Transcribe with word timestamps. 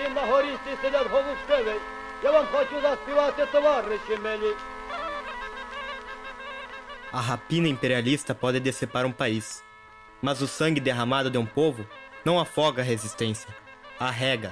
Виявлюсь 0.00 0.14
на 0.14 0.20
горісті 0.20 0.70
сидять 0.82 1.10
голубцеві. 1.10 1.76
Я 2.24 2.30
вам 2.30 2.46
хочу 2.52 2.80
заспівати 2.82 3.46
товариші 3.52 4.18
мені. 4.22 4.52
A 7.12 7.20
rapina 7.22 7.68
imperialista 7.68 8.34
pode 8.34 8.58
decepar 8.60 9.04
um 9.06 9.12
país, 9.12 9.62
mas 10.20 10.42
o 10.42 10.46
sangue 10.46 10.80
derramado 10.80 11.30
de 11.30 11.38
um 11.38 11.46
povo 11.46 11.86
não 12.24 12.38
afoga 12.38 12.82
a 12.82 12.84
resistência, 12.84 13.50
arrega. 13.98 14.50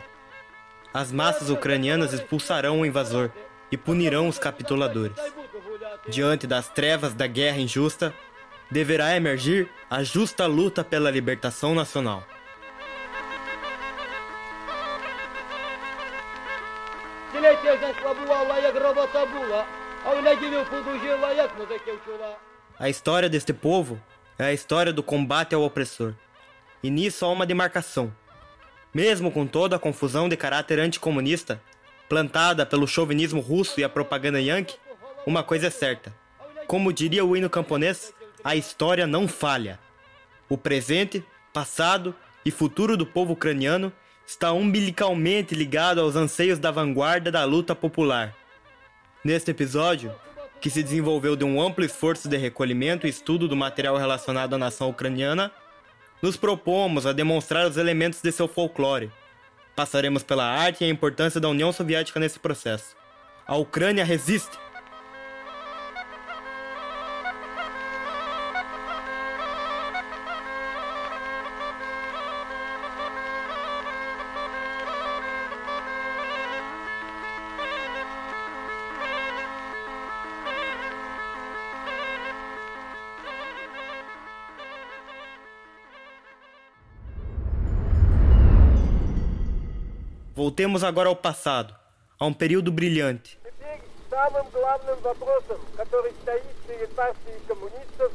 As 0.92 1.12
massas 1.12 1.50
ucranianas 1.50 2.12
expulsarão 2.12 2.80
o 2.80 2.86
invasor 2.86 3.30
e 3.72 3.76
punirão 3.76 4.28
os 4.28 4.38
capituladores. 4.38 5.16
Та 5.16 5.26
й 5.26 5.30
буду 5.30 5.58
гуляти. 5.68 6.10
Diante 6.10 6.46
das 6.46 6.68
trevas 6.68 7.12
da 7.14 7.26
guerra 7.26 7.58
injusta, 7.58 8.14
deverá 8.70 9.16
emergir 9.16 9.68
a 9.90 10.02
justa 10.02 10.46
luta 10.46 10.82
pela 10.84 11.10
libertação 11.10 11.74
nacional. 11.74 12.22
A 22.79 22.89
história 22.89 23.29
deste 23.29 23.53
povo 23.53 24.01
é 24.37 24.45
a 24.45 24.53
história 24.53 24.91
do 24.91 25.03
combate 25.03 25.53
ao 25.53 25.61
opressor. 25.61 26.15
E 26.81 26.89
nisso 26.89 27.25
há 27.25 27.29
uma 27.29 27.45
demarcação. 27.45 28.11
Mesmo 28.93 29.31
com 29.31 29.45
toda 29.45 29.75
a 29.75 29.79
confusão 29.79 30.27
de 30.27 30.35
caráter 30.35 30.79
anticomunista, 30.79 31.61
plantada 32.07 32.65
pelo 32.65 32.87
chauvinismo 32.87 33.41
russo 33.41 33.79
e 33.79 33.83
a 33.83 33.89
propaganda 33.89 34.41
yankee, 34.41 34.77
uma 35.23 35.43
coisa 35.43 35.67
é 35.67 35.69
certa. 35.69 36.11
Como 36.65 36.91
diria 36.91 37.23
o 37.23 37.37
hino 37.37 37.49
camponês, 37.49 38.11
a 38.43 38.55
história 38.55 39.05
não 39.05 39.27
falha. 39.27 39.77
O 40.47 40.57
presente, 40.57 41.23
passado 41.53 42.15
e 42.43 42.49
futuro 42.49 42.97
do 42.97 43.05
povo 43.05 43.33
ucraniano 43.33 43.93
está 44.25 44.51
umbilicalmente 44.51 45.53
ligado 45.53 46.01
aos 46.01 46.15
anseios 46.15 46.57
da 46.57 46.71
vanguarda 46.71 47.31
da 47.31 47.43
luta 47.43 47.75
popular 47.75 48.38
Neste 49.23 49.51
episódio, 49.51 50.15
que 50.61 50.69
se 50.69 50.81
desenvolveu 50.81 51.35
de 51.35 51.43
um 51.43 51.61
amplo 51.61 51.83
esforço 51.83 52.29
de 52.29 52.37
recolhimento 52.37 53.05
e 53.05 53.09
estudo 53.09 53.49
do 53.49 53.55
material 53.55 53.97
relacionado 53.97 54.53
à 54.53 54.57
nação 54.57 54.89
ucraniana, 54.89 55.51
nos 56.21 56.37
propomos 56.37 57.05
a 57.05 57.11
demonstrar 57.11 57.67
os 57.67 57.75
elementos 57.75 58.21
de 58.21 58.31
seu 58.31 58.47
folclore. 58.47 59.11
Passaremos 59.75 60.23
pela 60.23 60.45
arte 60.45 60.83
e 60.83 60.87
a 60.87 60.89
importância 60.89 61.39
da 61.39 61.49
União 61.49 61.71
Soviética 61.73 62.19
nesse 62.19 62.39
processo. 62.39 62.95
A 63.45 63.57
Ucrânia 63.57 64.05
resiste! 64.05 64.57
Voltemos 90.39 90.85
agora 90.85 91.09
ao 91.09 91.17
passado, 91.17 91.75
a 92.17 92.25
um 92.25 92.31
período 92.31 92.71
brilhante. 92.71 93.37
Главным 94.09 94.99
вопросом, 95.01 95.59
который 95.75 96.13
стоит 96.21 96.55
перед 96.65 96.89
партией 96.95 97.41
коммунистов, 97.45 98.13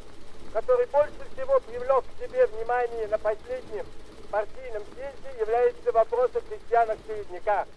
партийном 4.31 4.83
съезде, 4.95 5.39
является 5.39 5.93
вопрос 5.93 6.31
о 6.35 6.41
крестьянах-середняках. 6.41 7.69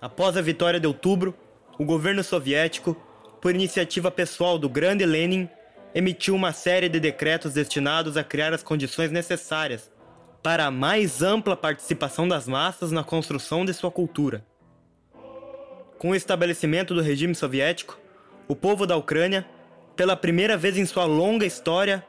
Após 0.00 0.36
a 0.36 0.42
vitória 0.42 0.78
de 0.78 0.86
outubro, 0.86 1.34
o 1.78 1.84
governo 1.84 2.22
soviético, 2.22 2.96
por 3.40 3.54
iniciativa 3.54 4.10
pessoal 4.10 4.58
do 4.58 4.68
grande 4.68 5.06
Lenin, 5.06 5.48
emitiu 5.94 6.34
uma 6.34 6.52
série 6.52 6.88
de 6.88 7.00
decretos 7.00 7.54
destinados 7.54 8.16
a 8.16 8.24
criar 8.24 8.52
as 8.52 8.62
condições 8.62 9.10
necessárias 9.10 9.90
para 10.42 10.66
a 10.66 10.70
mais 10.70 11.22
ampla 11.22 11.56
participação 11.56 12.28
das 12.28 12.46
massas 12.46 12.92
na 12.92 13.02
construção 13.02 13.64
de 13.64 13.72
sua 13.72 13.90
cultura. 13.90 14.44
Com 15.98 16.10
o 16.10 16.14
estabelecimento 16.14 16.94
do 16.94 17.00
regime 17.00 17.34
soviético, 17.34 17.98
o 18.46 18.54
povo 18.54 18.86
da 18.86 18.96
Ucrânia, 18.96 19.46
pela 19.96 20.14
primeira 20.14 20.56
vez 20.56 20.76
em 20.76 20.84
sua 20.84 21.04
longa 21.04 21.46
história, 21.46 22.06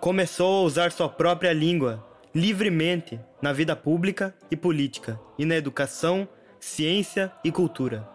começou 0.00 0.60
a 0.60 0.62
usar 0.62 0.92
sua 0.92 1.08
própria 1.08 1.52
língua 1.52 2.06
livremente 2.34 3.18
na 3.42 3.52
vida 3.52 3.74
pública 3.74 4.34
e 4.50 4.56
política, 4.56 5.18
e 5.38 5.44
na 5.44 5.56
educação, 5.56 6.28
ciência 6.60 7.32
e 7.42 7.50
cultura. 7.50 8.06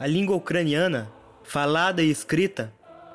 A 0.00 0.06
língua 0.06 0.34
ucraniana, 0.34 1.12
falada 1.42 2.02
e 2.02 2.10
escrita, 2.10 2.72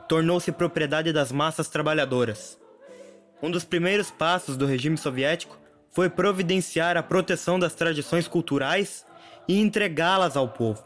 tornou-se 0.08 0.52
propriedade 0.52 1.12
das 1.12 1.32
massas 1.32 1.68
trabalhadoras. 1.68 2.58
Um 3.42 3.50
dos 3.50 3.66
primeiros 3.66 4.12
passos 4.12 4.56
do 4.56 4.66
regime 4.66 4.98
soviético 4.98 5.58
foi 5.92 6.10
providenciar 6.10 6.96
a 6.96 7.04
proteção 7.04 7.60
das 7.60 7.74
tradições 7.74 8.28
culturais 8.28 9.06
e 9.48 9.60
entregá-las 9.60 10.38
ao 10.38 10.48
povo, 10.48 10.84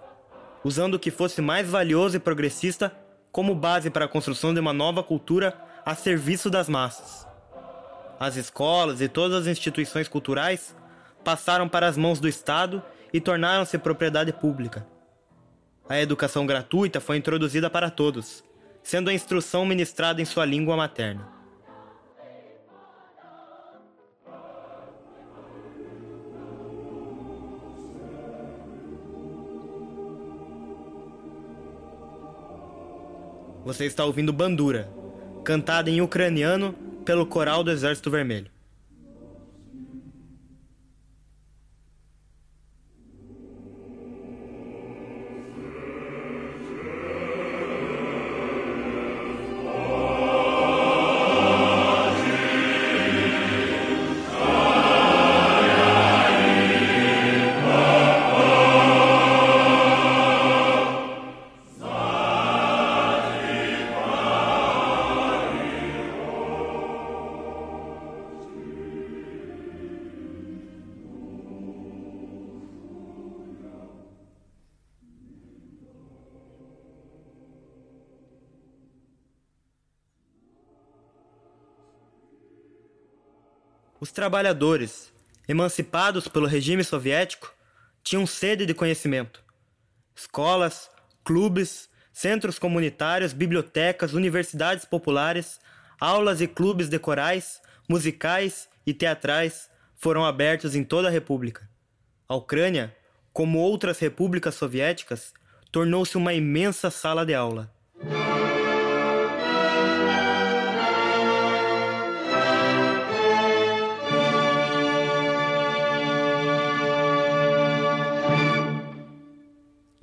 usando 0.63 0.95
o 0.95 1.00
que 1.00 1.12
fosse 1.12 1.41
mais 1.41 1.67
valioso 1.69 2.16
e 2.16 2.19
progressista 2.19 2.91
como 3.31 3.53
base 3.53 3.89
para 3.89 4.06
a 4.06 4.07
construção 4.07 4.53
de 4.53 4.59
uma 4.59 4.72
nova 4.72 5.03
cultura 5.03 5.53
a 5.85 5.95
serviço 5.95 6.50
das 6.50 6.69
massas. 6.69 7.28
As 8.23 8.38
escolas 8.38 9.01
e 9.01 9.09
todas 9.09 9.39
as 9.39 9.47
instituições 9.47 10.07
culturais 10.07 10.73
passaram 11.25 11.67
para 11.67 11.89
as 11.89 11.97
mãos 11.97 12.22
do 12.22 12.28
Estado 12.29 12.81
e 13.11 13.19
tornaram-se 13.19 13.78
propriedade 13.78 14.31
pública. 14.31 14.88
A 15.89 16.00
educação 16.00 16.45
gratuita 16.45 17.01
foi 17.01 17.17
introduzida 17.17 17.69
para 17.69 17.89
todos, 17.89 18.41
sendo 18.81 19.09
a 19.09 19.13
instrução 19.13 19.66
ministrada 19.66 20.22
em 20.22 20.25
sua 20.25 20.45
língua 20.45 20.78
materna. 20.78 21.28
Você 33.65 33.83
está 33.83 34.06
ouvindo 34.06 34.31
Bandura, 34.31 34.89
cantada 35.44 35.89
em 35.89 36.00
ucraniano 36.00 36.82
pelo 37.03 37.25
coral 37.25 37.63
do 37.63 37.71
Exército 37.71 38.09
Vermelho. 38.09 38.52
Os 84.03 84.11
trabalhadores, 84.11 85.13
emancipados 85.47 86.27
pelo 86.27 86.45
regime 86.45 86.83
soviético, 86.83 87.53
tinham 88.03 88.27
sede 88.27 88.65
de 88.65 88.73
conhecimento. 88.73 89.41
Escolas, 90.13 90.89
clubes, 91.23 91.88
centros 92.11 92.59
comunitários, 92.59 93.31
bibliotecas, 93.31 94.11
universidades 94.11 94.83
populares, 94.83 95.57
aulas 95.97 96.41
e 96.41 96.47
clubes 96.47 96.89
de 96.89 97.00
corais, 97.00 97.61
musicais 97.88 98.67
e 98.85 98.94
teatrais 98.94 99.69
foram 99.95 100.25
abertos 100.25 100.75
em 100.75 100.83
toda 100.83 101.07
a 101.07 101.11
República. 101.11 101.69
A 102.27 102.35
Ucrânia, 102.35 102.94
como 103.31 103.57
outras 103.59 104.00
repúblicas 104.00 104.55
soviéticas, 104.55 105.33
tornou-se 105.71 106.17
uma 106.17 106.33
imensa 106.33 106.91
sala 106.91 107.25
de 107.25 107.33
aula. 107.33 107.73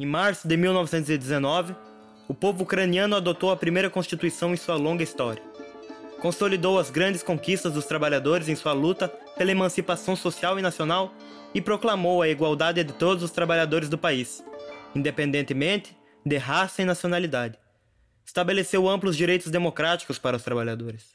Em 0.00 0.06
março 0.06 0.48
de 0.48 0.56
1919, 0.56 1.76
o 2.26 2.32
povo 2.32 2.62
ucraniano 2.62 3.14
adotou 3.14 3.50
a 3.50 3.56
primeira 3.56 3.90
constituição 3.90 4.54
em 4.54 4.56
sua 4.56 4.74
longa 4.76 5.02
história. 5.02 5.42
Consolidou 6.22 6.78
as 6.78 6.88
grandes 6.88 7.22
conquistas 7.22 7.74
dos 7.74 7.84
trabalhadores 7.84 8.48
em 8.48 8.56
sua 8.56 8.72
luta 8.72 9.08
pela 9.36 9.50
emancipação 9.50 10.16
social 10.16 10.58
e 10.58 10.62
nacional 10.62 11.12
e 11.54 11.60
proclamou 11.60 12.22
a 12.22 12.30
igualdade 12.30 12.82
de 12.82 12.94
todos 12.94 13.22
os 13.22 13.30
trabalhadores 13.30 13.90
do 13.90 13.98
país, 13.98 14.42
independentemente 14.94 15.94
de 16.24 16.38
raça 16.38 16.80
e 16.80 16.86
nacionalidade. 16.86 17.58
Estabeleceu 18.24 18.88
amplos 18.88 19.18
direitos 19.18 19.50
democráticos 19.50 20.18
para 20.18 20.38
os 20.38 20.42
trabalhadores: 20.42 21.10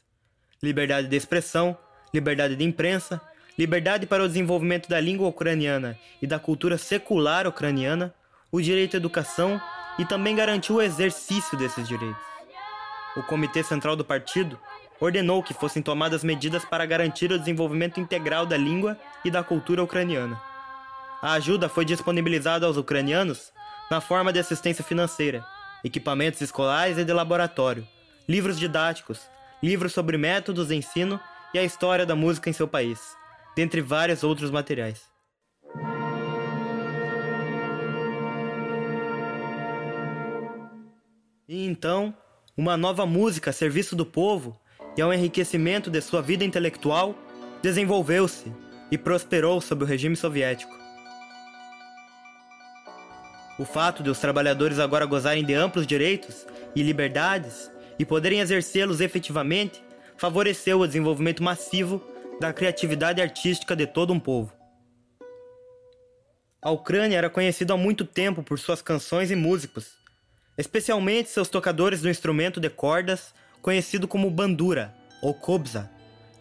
liberdade 0.62 1.08
de 1.08 1.16
expressão, 1.16 1.76
liberdade 2.14 2.54
de 2.54 2.62
imprensa, 2.62 3.20
liberdade 3.58 4.06
para 4.06 4.22
o 4.22 4.28
desenvolvimento 4.28 4.88
da 4.88 5.00
língua 5.00 5.26
ucraniana 5.26 5.98
e 6.22 6.26
da 6.26 6.38
cultura 6.38 6.78
secular 6.78 7.48
ucraniana, 7.48 8.14
o 8.50 8.60
direito 8.60 8.94
à 8.94 8.98
educação 8.98 9.60
e 9.98 10.04
também 10.04 10.36
garantiu 10.36 10.76
o 10.76 10.82
exercício 10.82 11.56
desses 11.56 11.86
direitos. 11.86 12.22
O 13.16 13.22
Comitê 13.22 13.62
Central 13.62 13.96
do 13.96 14.04
Partido 14.04 14.58
ordenou 15.00 15.42
que 15.42 15.54
fossem 15.54 15.82
tomadas 15.82 16.22
medidas 16.22 16.64
para 16.64 16.86
garantir 16.86 17.30
o 17.32 17.38
desenvolvimento 17.38 18.00
integral 18.00 18.46
da 18.46 18.56
língua 18.56 18.98
e 19.24 19.30
da 19.30 19.42
cultura 19.42 19.82
ucraniana. 19.82 20.40
A 21.22 21.32
ajuda 21.32 21.68
foi 21.68 21.84
disponibilizada 21.84 22.66
aos 22.66 22.76
ucranianos 22.76 23.52
na 23.90 24.00
forma 24.00 24.32
de 24.32 24.38
assistência 24.38 24.84
financeira, 24.84 25.44
equipamentos 25.82 26.40
escolares 26.40 26.98
e 26.98 27.04
de 27.04 27.12
laboratório, 27.12 27.86
livros 28.28 28.58
didáticos, 28.58 29.20
livros 29.62 29.92
sobre 29.92 30.18
métodos 30.18 30.68
de 30.68 30.74
ensino 30.74 31.20
e 31.54 31.58
a 31.58 31.64
história 31.64 32.04
da 32.04 32.14
música 32.16 32.50
em 32.50 32.52
seu 32.52 32.68
país, 32.68 33.00
dentre 33.54 33.80
vários 33.80 34.22
outros 34.22 34.50
materiais. 34.50 35.15
E 41.48 41.64
então, 41.64 42.12
uma 42.56 42.76
nova 42.76 43.06
música 43.06 43.50
a 43.50 43.52
serviço 43.52 43.94
do 43.94 44.04
povo 44.04 44.60
e 44.96 45.00
ao 45.00 45.14
enriquecimento 45.14 45.88
de 45.88 46.00
sua 46.00 46.20
vida 46.20 46.44
intelectual 46.44 47.14
desenvolveu-se 47.62 48.52
e 48.90 48.98
prosperou 48.98 49.60
sob 49.60 49.84
o 49.84 49.86
regime 49.86 50.16
soviético. 50.16 50.76
O 53.60 53.64
fato 53.64 54.02
de 54.02 54.10
os 54.10 54.18
trabalhadores 54.18 54.80
agora 54.80 55.06
gozarem 55.06 55.44
de 55.44 55.54
amplos 55.54 55.86
direitos 55.86 56.44
e 56.74 56.82
liberdades 56.82 57.70
e 57.96 58.04
poderem 58.04 58.40
exercê-los 58.40 59.00
efetivamente 59.00 59.80
favoreceu 60.16 60.80
o 60.80 60.86
desenvolvimento 60.86 61.44
massivo 61.44 62.02
da 62.40 62.52
criatividade 62.52 63.22
artística 63.22 63.76
de 63.76 63.86
todo 63.86 64.12
um 64.12 64.18
povo. 64.18 64.52
A 66.60 66.72
Ucrânia 66.72 67.16
era 67.16 67.30
conhecida 67.30 67.74
há 67.74 67.76
muito 67.76 68.04
tempo 68.04 68.42
por 68.42 68.58
suas 68.58 68.82
canções 68.82 69.30
e 69.30 69.36
músicos, 69.36 69.96
especialmente 70.58 71.28
seus 71.28 71.48
tocadores 71.48 72.00
do 72.00 72.08
instrumento 72.08 72.60
de 72.60 72.70
cordas 72.70 73.34
conhecido 73.60 74.06
como 74.06 74.30
bandura 74.30 74.94
ou 75.20 75.34
kobza, 75.34 75.90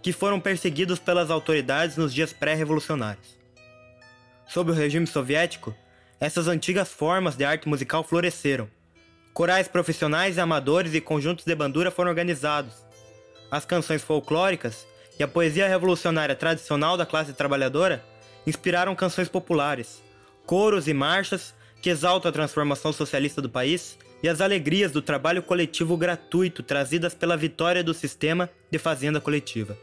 que 0.02 0.14
foram 0.14 0.40
perseguidos 0.40 1.00
pelas 1.00 1.32
autoridades 1.32 1.98
nos 1.98 2.14
dias 2.14 2.32
pré-revolucionários. 2.32 3.36
Sob 4.48 4.72
o 4.72 4.74
regime 4.74 5.08
soviético, 5.08 5.76
essas 6.20 6.48
antigas 6.48 6.90
formas 6.90 7.36
de 7.36 7.44
arte 7.44 7.68
musical 7.68 8.04
floresceram. 8.04 8.70
Corais 9.34 9.68
profissionais 9.68 10.38
e 10.38 10.40
amadores 10.40 10.94
e 10.94 11.02
conjuntos 11.02 11.44
de 11.44 11.56
bandura 11.56 11.90
foram 11.92 12.12
organizados. 12.12 12.74
As 13.50 13.66
canções 13.66 14.04
folclóricas 14.04 14.88
e 15.20 15.24
a 15.24 15.28
poesia 15.28 15.68
revolucionária 15.68 16.36
tradicional 16.36 16.96
da 16.96 17.06
classe 17.06 17.34
trabalhadora 17.34 18.06
inspiraram 18.46 18.96
canções 18.96 19.28
populares, 19.28 20.02
coros 20.46 20.88
e 20.88 20.94
marchas 20.94 21.54
que 21.82 21.90
exaltam 21.90 22.30
a 22.30 22.34
transformação 22.34 22.94
socialista 22.94 23.42
do 23.42 23.50
país 23.50 23.98
e 24.26 24.28
as 24.28 24.42
alegrias 24.42 24.92
do 24.92 25.04
trabalho 25.04 25.44
coletivo 25.44 25.96
gratuito 25.96 26.64
trazidas 26.64 27.14
pela 27.14 27.38
vitória 27.38 27.84
do 27.84 27.94
sistema 27.94 28.50
de 28.72 28.80
fazenda 28.80 29.22
coletiva. 29.22 29.78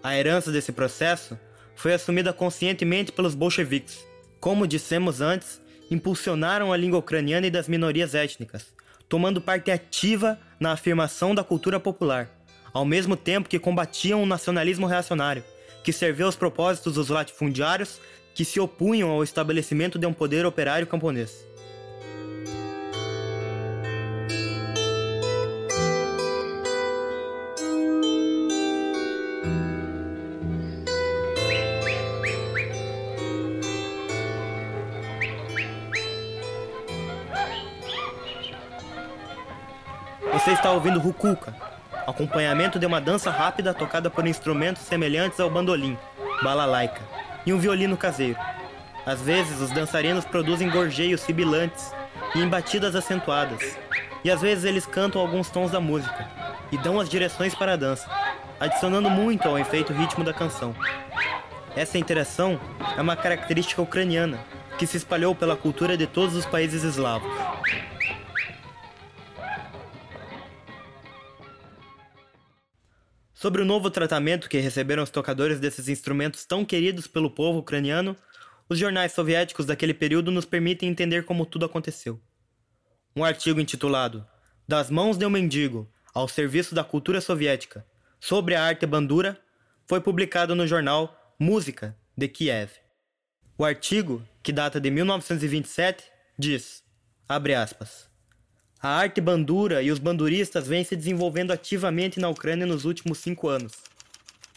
A 0.00 0.16
herança 0.16 0.52
desse 0.52 0.70
processo 0.70 1.36
foi 1.74 1.92
assumida 1.92 2.32
conscientemente 2.32 3.10
pelos 3.10 3.34
bolcheviques, 3.34 4.06
como 4.38 4.64
dissemos 4.64 5.20
antes, 5.20 5.60
impulsionaram 5.90 6.72
a 6.72 6.76
língua 6.76 7.00
ucraniana 7.00 7.48
e 7.48 7.50
das 7.50 7.66
minorias 7.66 8.14
étnicas, 8.14 8.66
tomando 9.08 9.40
parte 9.40 9.72
ativa 9.72 10.38
na 10.60 10.70
afirmação 10.70 11.34
da 11.34 11.42
cultura 11.42 11.80
popular, 11.80 12.30
ao 12.72 12.84
mesmo 12.84 13.16
tempo 13.16 13.48
que 13.48 13.58
combatiam 13.58 14.22
o 14.22 14.26
nacionalismo 14.26 14.86
reacionário, 14.86 15.42
que 15.82 15.92
serviu 15.92 16.26
aos 16.26 16.36
propósitos 16.36 16.94
dos 16.94 17.08
latifundiários 17.08 18.00
que 18.36 18.44
se 18.44 18.60
opunham 18.60 19.10
ao 19.10 19.24
estabelecimento 19.24 19.98
de 19.98 20.06
um 20.06 20.12
poder 20.12 20.46
operário 20.46 20.86
camponês. 20.86 21.47
Você 40.38 40.52
está 40.52 40.70
ouvindo 40.70 41.00
Rukuka, 41.00 41.52
acompanhamento 42.06 42.78
de 42.78 42.86
uma 42.86 43.00
dança 43.00 43.28
rápida 43.28 43.74
tocada 43.74 44.08
por 44.08 44.24
instrumentos 44.24 44.82
semelhantes 44.82 45.40
ao 45.40 45.50
bandolim, 45.50 45.98
balalaika, 46.44 47.00
e 47.44 47.52
um 47.52 47.58
violino 47.58 47.96
caseiro. 47.96 48.38
Às 49.04 49.20
vezes, 49.20 49.60
os 49.60 49.72
dançarinos 49.72 50.24
produzem 50.24 50.70
gorjeios 50.70 51.22
sibilantes 51.22 51.92
e 52.36 52.38
em 52.40 52.48
batidas 52.48 52.94
acentuadas, 52.94 53.76
e 54.22 54.30
às 54.30 54.40
vezes 54.40 54.62
eles 54.62 54.86
cantam 54.86 55.20
alguns 55.20 55.50
tons 55.50 55.72
da 55.72 55.80
música 55.80 56.28
e 56.70 56.78
dão 56.78 57.00
as 57.00 57.08
direções 57.08 57.52
para 57.52 57.72
a 57.72 57.76
dança, 57.76 58.08
adicionando 58.60 59.10
muito 59.10 59.48
ao 59.48 59.58
efeito 59.58 59.92
ritmo 59.92 60.22
da 60.22 60.32
canção. 60.32 60.72
Essa 61.74 61.98
interação 61.98 62.60
é 62.96 63.00
uma 63.00 63.16
característica 63.16 63.82
ucraniana 63.82 64.38
que 64.78 64.86
se 64.86 64.98
espalhou 64.98 65.34
pela 65.34 65.56
cultura 65.56 65.96
de 65.96 66.06
todos 66.06 66.36
os 66.36 66.46
países 66.46 66.84
eslavos. 66.84 67.28
Sobre 73.40 73.62
o 73.62 73.64
novo 73.64 73.88
tratamento 73.88 74.48
que 74.48 74.58
receberam 74.58 75.00
os 75.00 75.10
tocadores 75.10 75.60
desses 75.60 75.88
instrumentos 75.88 76.44
tão 76.44 76.64
queridos 76.64 77.06
pelo 77.06 77.30
povo 77.30 77.60
ucraniano, 77.60 78.16
os 78.68 78.76
jornais 78.76 79.12
soviéticos 79.12 79.64
daquele 79.64 79.94
período 79.94 80.32
nos 80.32 80.44
permitem 80.44 80.88
entender 80.88 81.24
como 81.24 81.46
tudo 81.46 81.64
aconteceu. 81.64 82.20
Um 83.14 83.24
artigo 83.24 83.60
intitulado 83.60 84.26
Das 84.66 84.90
mãos 84.90 85.16
de 85.16 85.24
um 85.24 85.30
mendigo 85.30 85.88
ao 86.12 86.26
serviço 86.26 86.74
da 86.74 86.82
cultura 86.82 87.20
soviética 87.20 87.86
sobre 88.18 88.56
a 88.56 88.64
arte 88.64 88.84
bandura 88.84 89.40
foi 89.86 90.00
publicado 90.00 90.56
no 90.56 90.66
jornal 90.66 91.16
Música 91.38 91.96
de 92.16 92.26
Kiev. 92.26 92.72
O 93.56 93.64
artigo, 93.64 94.20
que 94.42 94.50
data 94.50 94.80
de 94.80 94.90
1927, 94.90 96.02
diz, 96.36 96.82
abre 97.28 97.54
aspas, 97.54 98.07
a 98.80 98.88
arte 98.88 99.20
bandura 99.20 99.82
e 99.82 99.90
os 99.90 99.98
banduristas 99.98 100.68
vêm 100.68 100.84
se 100.84 100.94
desenvolvendo 100.94 101.50
ativamente 101.50 102.20
na 102.20 102.28
Ucrânia 102.28 102.66
nos 102.66 102.84
últimos 102.84 103.18
cinco 103.18 103.48
anos. 103.48 103.72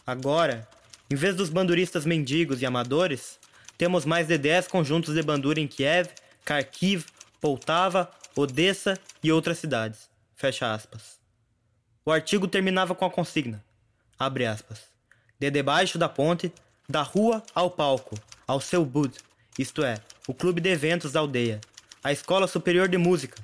Agora, 0.06 0.68
em 1.10 1.14
vez 1.14 1.34
dos 1.34 1.50
banduristas 1.50 2.06
mendigos 2.06 2.62
e 2.62 2.66
amadores, 2.66 3.38
temos 3.76 4.04
mais 4.04 4.28
de 4.28 4.38
10 4.38 4.68
conjuntos 4.68 5.14
de 5.14 5.22
bandura 5.22 5.60
em 5.60 5.66
Kiev, 5.66 6.08
Kharkiv, 6.44 7.06
Poltava, 7.40 8.10
Odessa 8.36 8.98
e 9.22 9.32
outras 9.32 9.58
cidades. 9.58 10.08
Fecha 10.36 10.72
aspas. 10.72 11.18
O 12.04 12.10
artigo 12.10 12.48
terminava 12.48 12.94
com 12.94 13.04
a 13.04 13.10
consigna, 13.10 13.62
abre 14.18 14.46
aspas, 14.46 14.82
de 15.38 15.50
debaixo 15.50 15.98
da 15.98 16.08
ponte, 16.08 16.52
da 16.88 17.02
rua 17.02 17.42
ao 17.54 17.70
palco, 17.70 18.16
ao 18.46 18.60
seu 18.60 18.84
bud, 18.84 19.16
isto 19.58 19.84
é, 19.84 19.98
o 20.26 20.34
clube 20.34 20.60
de 20.60 20.70
eventos 20.70 21.12
da 21.12 21.20
aldeia, 21.20 21.60
a 22.02 22.10
escola 22.10 22.46
superior 22.48 22.88
de 22.88 22.98
música, 22.98 23.36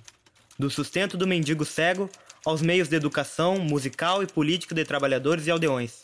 do 0.57 0.69
sustento 0.69 1.17
do 1.17 1.27
mendigo 1.27 1.65
cego 1.65 2.09
aos 2.45 2.61
meios 2.61 2.87
de 2.87 2.95
educação 2.95 3.57
musical 3.57 4.21
e 4.21 4.27
política 4.27 4.75
de 4.75 4.83
trabalhadores 4.85 5.47
e 5.47 5.51
aldeões, 5.51 6.01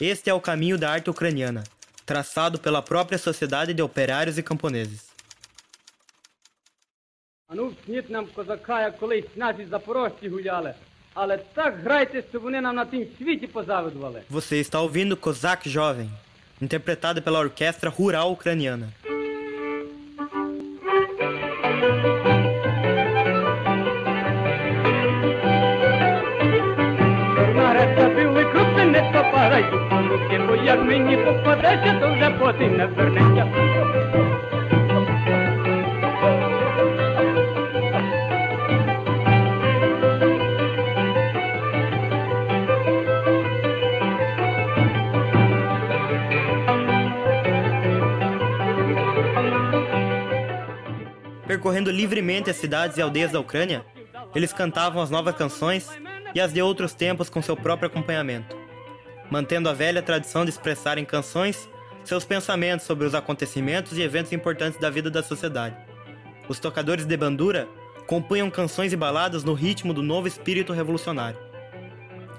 Este 0.00 0.30
é 0.30 0.34
o 0.34 0.40
caminho 0.40 0.78
da 0.78 0.90
arte 0.90 1.10
ucraniana, 1.10 1.64
traçado 2.06 2.56
pela 2.60 2.80
própria 2.80 3.18
sociedade 3.18 3.74
de 3.74 3.82
operários 3.82 4.38
e 4.38 4.42
camponeses. 4.44 5.08
А 7.50 7.54
ну, 7.54 7.72
сніть 7.84 8.10
нам 8.10 8.26
козака, 8.26 8.80
як 8.82 8.98
колись 8.98 9.24
наші 9.36 9.64
запорожці 9.70 10.28
гуляли. 10.28 10.74
Але 11.14 11.38
так 11.38 11.78
грайте, 11.82 12.22
щоб 12.30 12.42
вони 12.42 12.60
нам 12.60 12.76
на 12.76 12.84
тім 12.84 13.06
світі 13.18 13.46
позавидували. 13.46 14.22
Você 14.30 14.62
está 14.62 14.80
ouvindo 14.80 15.16
Kozak 15.16 15.66
Jovem, 15.66 16.10
interpretado 16.60 17.22
pela 17.22 17.40
Orquestra 17.40 17.90
Rural 17.98 18.32
Ucraniana. 18.32 18.88
Wreszcie 31.63 31.99
to 31.99 32.15
że 32.15 32.31
płoty 32.31 32.69
na 32.69 32.87
wernęcia. 32.87 33.47
Percorrendo 51.47 51.91
livremente 51.91 52.51
as 52.51 52.57
cidades 52.57 52.97
e 52.97 53.01
aldeias 53.01 53.31
da 53.31 53.39
Ucrânia, 53.39 53.85
eles 54.35 54.51
cantavam 54.51 55.01
as 55.01 55.09
novas 55.09 55.35
canções 55.35 55.89
e 56.35 56.41
as 56.41 56.51
de 56.51 56.61
outros 56.61 56.93
tempos 56.93 57.29
com 57.29 57.41
seu 57.41 57.55
próprio 57.55 57.87
acompanhamento 57.87 58.62
mantendo 59.33 59.67
a 59.67 59.73
velha 59.73 59.99
tradição 59.99 60.45
de 60.45 60.51
expressar 60.51 60.99
em 60.99 61.05
canções 61.05 61.67
seus 62.03 62.23
pensamentos 62.23 62.85
sobre 62.85 63.07
os 63.07 63.15
acontecimentos 63.15 63.97
e 63.97 64.03
eventos 64.03 64.31
importantes 64.31 64.79
da 64.79 64.91
vida 64.91 65.09
da 65.09 65.23
sociedade. 65.23 65.75
Os 66.47 66.59
tocadores 66.59 67.03
de 67.03 67.17
bandura 67.17 67.67
compunham 68.05 68.51
canções 68.51 68.93
e 68.93 68.95
baladas 68.95 69.43
no 69.43 69.55
ritmo 69.55 69.91
do 69.91 70.03
novo 70.03 70.27
espírito 70.27 70.71
revolucionário. 70.71 71.39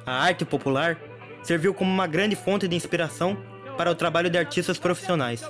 A 0.07 0.23
arte 0.23 0.45
popular 0.45 0.97
serviu 1.43 1.75
como 1.75 1.91
uma 1.91 2.07
grande 2.07 2.37
fonte 2.37 2.69
de 2.69 2.77
inspiração 2.77 3.37
para 3.77 3.91
o 3.91 3.95
trabalho 3.97 4.31
de 4.31 4.39
artistas 4.39 4.79
profissionais. 4.79 5.43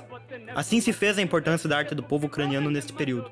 Assim 0.55 0.81
se 0.81 0.91
fez 0.91 1.19
a 1.19 1.21
importância 1.21 1.69
da 1.69 1.77
arte 1.77 1.93
do 1.93 2.01
povo 2.01 2.25
ucraniano 2.25 2.71
neste 2.71 2.91
período. 2.91 3.29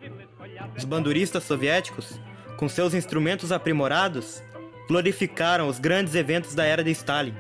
Os 0.78 0.86
banduristas 0.86 1.46
soviéticos, 1.46 2.20
com 2.58 2.70
seus 2.70 2.94
instrumentos 2.94 3.52
aprimorados, 3.52 4.44
glorificaram 4.88 5.68
os 5.68 5.80
grandes 5.80 6.14
eventos 6.14 6.54
da 6.54 6.64
era 6.64 6.84
de 6.84 6.92
Stalin, 6.92 7.34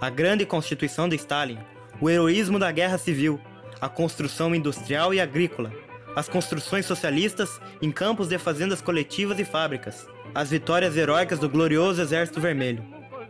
a 0.00 0.08
grande 0.08 0.46
constituição 0.46 1.08
de 1.08 1.16
Stalin, 1.16 1.58
o 2.00 2.08
heroísmo 2.08 2.58
da 2.58 2.70
guerra 2.70 2.98
civil, 2.98 3.40
a 3.80 3.88
construção 3.88 4.54
industrial 4.54 5.12
e 5.12 5.20
agrícola, 5.20 5.72
as 6.14 6.28
construções 6.28 6.86
socialistas 6.86 7.60
em 7.82 7.90
campos 7.90 8.28
de 8.28 8.38
fazendas 8.38 8.80
coletivas 8.80 9.38
e 9.38 9.44
fábricas, 9.44 10.06
as 10.34 10.50
vitórias 10.50 10.96
heróicas 10.96 11.38
do 11.38 11.48
glorioso 11.48 12.00
Exército 12.00 12.40
Vermelho. 12.40 12.84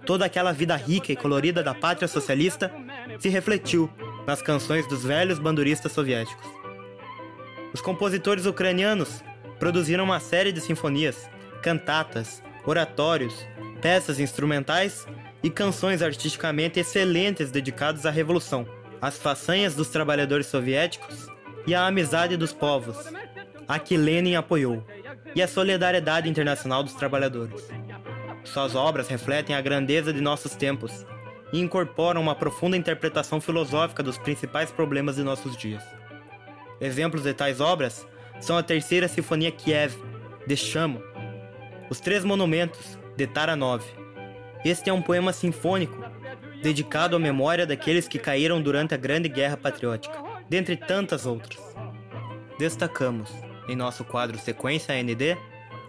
Toda 0.04 0.26
aquela 0.26 0.52
vida 0.52 0.76
rica 0.76 1.12
e 1.12 1.16
colorida 1.16 1.62
da 1.62 1.74
pátria 1.74 2.08
socialista 2.08 2.70
se 3.18 3.28
refletiu 3.28 3.90
nas 4.26 4.42
canções 4.42 4.86
dos 4.86 5.04
velhos 5.04 5.38
banduristas 5.38 5.92
soviéticos. 5.92 6.46
Os 7.72 7.80
compositores 7.80 8.46
ucranianos 8.46 9.22
produziram 9.58 10.04
uma 10.04 10.20
série 10.20 10.52
de 10.52 10.60
sinfonias, 10.60 11.28
cantatas, 11.62 12.42
oratórios, 12.64 13.46
peças 13.80 14.20
instrumentais 14.20 15.06
e 15.48 15.50
canções 15.50 16.02
artisticamente 16.02 16.78
excelentes 16.78 17.50
dedicadas 17.50 18.04
à 18.04 18.10
revolução, 18.10 18.68
às 19.00 19.16
façanhas 19.16 19.74
dos 19.74 19.88
trabalhadores 19.88 20.46
soviéticos 20.46 21.26
e 21.66 21.74
à 21.74 21.86
amizade 21.86 22.36
dos 22.36 22.52
povos, 22.52 22.98
a 23.66 23.78
que 23.78 23.96
Lenin 23.96 24.34
apoiou, 24.34 24.86
e 25.34 25.40
a 25.40 25.48
solidariedade 25.48 26.28
internacional 26.28 26.82
dos 26.82 26.92
trabalhadores. 26.92 27.66
Suas 28.44 28.74
obras 28.74 29.08
refletem 29.08 29.56
a 29.56 29.60
grandeza 29.62 30.12
de 30.12 30.20
nossos 30.20 30.54
tempos 30.54 31.06
e 31.50 31.58
incorporam 31.58 32.20
uma 32.20 32.34
profunda 32.34 32.76
interpretação 32.76 33.40
filosófica 33.40 34.02
dos 34.02 34.18
principais 34.18 34.70
problemas 34.70 35.16
de 35.16 35.22
nossos 35.22 35.56
dias. 35.56 35.82
Exemplos 36.78 37.22
de 37.22 37.32
tais 37.32 37.58
obras 37.58 38.06
são 38.38 38.58
a 38.58 38.62
Terceira 38.62 39.08
Sinfonia 39.08 39.50
Kiev, 39.50 39.96
de 40.46 40.56
Chamo, 40.58 41.02
os 41.88 42.00
Três 42.00 42.22
Monumentos, 42.22 42.98
de 43.16 43.26
Taranov. 43.26 43.82
Este 44.64 44.90
é 44.90 44.92
um 44.92 45.02
poema 45.02 45.32
sinfônico 45.32 46.02
dedicado 46.62 47.14
à 47.14 47.18
memória 47.18 47.66
daqueles 47.66 48.08
que 48.08 48.18
caíram 48.18 48.60
durante 48.60 48.94
a 48.94 48.96
Grande 48.96 49.28
Guerra 49.28 49.56
Patriótica, 49.56 50.18
dentre 50.48 50.76
tantas 50.76 51.26
outras. 51.26 51.58
Destacamos, 52.58 53.30
em 53.68 53.76
nosso 53.76 54.04
quadro 54.04 54.38
Sequência 54.38 54.94
AND, 54.94 55.38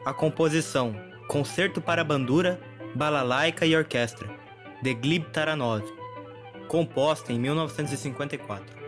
a 0.05 0.13
composição 0.13 0.95
Concerto 1.27 1.81
para 1.81 2.03
Bandura, 2.03 2.59
Balalaica 2.95 3.65
e 3.65 3.75
Orquestra, 3.75 4.29
de 4.81 4.93
Gleb 4.93 5.25
Taranov, 5.31 5.83
composta 6.67 7.33
em 7.33 7.39
1954. 7.39 8.78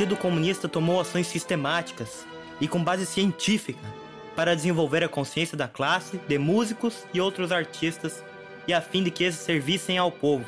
Partido 0.00 0.16
Comunista 0.16 0.66
tomou 0.66 0.98
ações 0.98 1.26
sistemáticas 1.26 2.26
e 2.58 2.66
com 2.66 2.82
base 2.82 3.04
científica 3.04 3.86
para 4.34 4.56
desenvolver 4.56 5.04
a 5.04 5.08
consciência 5.10 5.58
da 5.58 5.68
classe, 5.68 6.16
de 6.26 6.38
músicos 6.38 7.04
e 7.12 7.20
outros 7.20 7.52
artistas 7.52 8.24
e 8.66 8.72
a 8.72 8.80
fim 8.80 9.02
de 9.02 9.10
que 9.10 9.24
esses 9.24 9.40
servissem 9.40 9.98
ao 9.98 10.10
povo. 10.10 10.46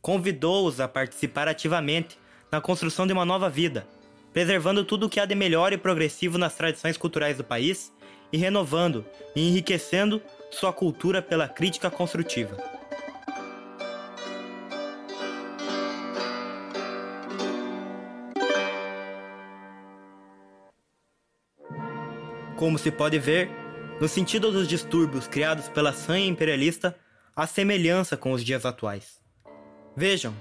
Convidou-os 0.00 0.80
a 0.80 0.88
participar 0.88 1.46
ativamente 1.46 2.18
na 2.50 2.58
construção 2.58 3.06
de 3.06 3.12
uma 3.12 3.26
nova 3.26 3.50
vida, 3.50 3.86
preservando 4.32 4.82
tudo 4.82 5.04
o 5.04 5.10
que 5.10 5.20
há 5.20 5.26
de 5.26 5.34
melhor 5.34 5.74
e 5.74 5.76
progressivo 5.76 6.38
nas 6.38 6.54
tradições 6.54 6.96
culturais 6.96 7.36
do 7.36 7.44
país 7.44 7.92
e 8.32 8.38
renovando 8.38 9.04
e 9.36 9.46
enriquecendo 9.46 10.22
sua 10.50 10.72
cultura 10.72 11.20
pela 11.20 11.46
crítica 11.46 11.90
construtiva. 11.90 12.56
Como 22.64 22.78
se 22.78 22.90
pode 22.90 23.18
ver, 23.18 23.50
no 24.00 24.08
sentido 24.08 24.50
dos 24.50 24.66
distúrbios 24.66 25.28
criados 25.28 25.68
pela 25.68 25.92
sanha 25.92 26.24
imperialista, 26.24 26.96
há 27.36 27.46
semelhança 27.46 28.16
com 28.16 28.32
os 28.32 28.42
dias 28.42 28.64
atuais. 28.64 29.20
Vejam, 29.94 30.34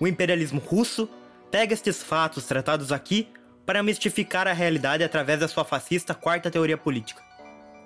o 0.00 0.08
imperialismo 0.08 0.60
russo 0.60 1.10
pega 1.50 1.74
estes 1.74 2.02
fatos 2.02 2.46
tratados 2.46 2.90
aqui 2.90 3.28
para 3.66 3.82
mistificar 3.82 4.48
a 4.48 4.54
realidade 4.54 5.04
através 5.04 5.40
da 5.40 5.46
sua 5.46 5.62
fascista 5.62 6.14
quarta 6.14 6.50
teoria 6.50 6.78
política, 6.78 7.22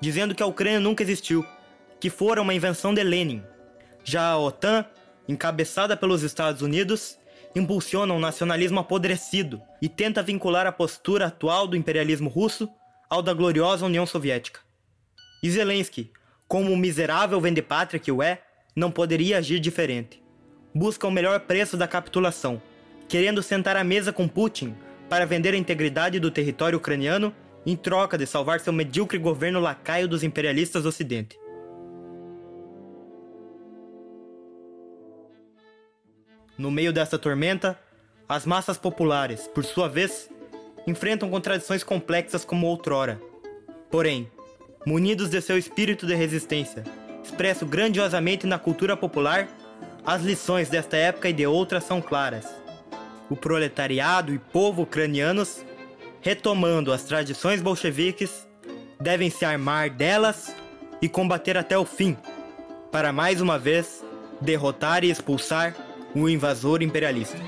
dizendo 0.01 0.33
que 0.33 0.45
a 0.45 0.47
Ucrânia 0.47 0.79
nunca 0.79 1.03
existiu, 1.03 1.45
que 1.99 2.09
fora 2.09 2.41
uma 2.41 2.55
invenção 2.55 2.95
de 2.95 3.03
Lenin. 3.03 3.43
Já 4.05 4.29
a 4.29 4.39
OTAN, 4.39 4.87
encabeçada 5.29 5.97
pelos 5.97 6.23
Estados 6.23 6.63
Unidos, 6.63 7.19
impulsiona 7.53 8.15
um 8.15 8.21
nacionalismo 8.21 8.79
apodrecido 8.79 9.61
e 9.83 9.89
tenta 9.89 10.23
vincular 10.23 10.69
a 10.69 10.73
postura 10.73 11.27
atual 11.27 11.67
do 11.67 11.77
imperialismo 11.77 12.31
russo 12.31 12.71
ao 13.13 13.21
da 13.21 13.35
gloriosa 13.35 13.85
União 13.85 14.07
Soviética. 14.07 14.61
E 15.43 15.51
Zelensky, 15.51 16.11
como 16.49 16.73
o 16.73 16.77
miserável 16.79 17.39
vendepátria 17.39 18.01
que 18.01 18.11
o 18.11 18.23
é, 18.23 18.41
não 18.75 18.91
poderia 18.91 19.37
agir 19.37 19.61
diferente. 19.61 20.23
Busca 20.75 21.07
o 21.07 21.11
melhor 21.11 21.41
preço 21.41 21.77
da 21.77 21.87
capitulação, 21.87 22.63
querendo 23.07 23.43
sentar 23.43 23.77
à 23.77 23.85
mesa 23.85 24.15
com 24.15 24.27
Putin 24.27 24.75
para 25.11 25.27
vender 25.27 25.53
a 25.53 25.59
integridade 25.59 26.19
do 26.19 26.31
território 26.31 26.79
ucraniano 26.79 27.35
em 27.67 27.77
troca 27.77 28.17
de 28.17 28.27
salvar 28.27 28.61
seu 28.61 28.73
medíocre 28.73 29.19
governo 29.19 29.61
lacaio 29.61 30.09
dos 30.09 30.23
imperialistas 30.23 30.85
do 30.85 30.89
Ocidente. 30.89 31.39
No 36.57 36.71
meio 36.71 36.95
dessa 36.95 37.19
tormenta, 37.19 37.79
as 38.27 38.47
massas 38.47 38.79
populares, 38.79 39.47
por 39.49 39.67
sua 39.67 39.87
vez, 39.87 40.31
enfrentam 40.87 41.31
contradições 41.31 41.85
complexas 41.85 42.45
como 42.45 42.67
outrora. 42.67 43.21
Porém, 43.91 44.31
munidos 44.87 45.31
de 45.31 45.41
seu 45.41 45.57
espírito 45.57 46.07
de 46.07 46.15
resistência, 46.15 46.85
expresso 47.23 47.65
grandiosamente 47.65 48.47
na 48.47 48.59
cultura 48.59 48.97
popular, 48.97 49.49
as 50.05 50.23
lições 50.23 50.69
desta 50.69 50.97
época 50.97 51.29
e 51.29 51.33
de 51.33 51.47
outras 51.47 51.85
são 51.85 52.01
claras. 52.01 52.47
O 53.31 53.37
proletariado 53.37 54.35
e 54.35 54.39
povo 54.39 54.83
ucranianos, 54.83 55.65
retomando 56.21 56.93
as 56.93 57.05
tradições 57.05 57.63
bolcheviques, 57.63 58.47
devem 59.01 59.31
se 59.31 59.45
armar 59.45 59.91
delas 59.91 60.55
e 61.01 61.09
combater 61.09 61.57
até 61.57 61.77
o 61.79 61.85
fim, 61.85 62.17
para 62.91 63.13
mais 63.13 63.41
uma 63.41 63.59
vez 63.59 64.05
derrotar 64.41 65.05
e 65.05 65.11
expulsar 65.11 65.75
o 66.15 66.29
invasor 66.29 66.83
imperialista. 66.83 67.39